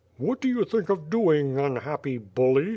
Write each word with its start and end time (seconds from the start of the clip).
"What 0.17 0.41
do 0.41 0.47
you 0.49 0.65
think 0.65 0.89
of 0.89 1.11
doing, 1.11 1.59
unhappy 1.59 2.17
bully? 2.17 2.69